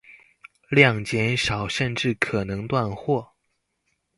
[0.69, 3.33] 量減少甚至可能斷貨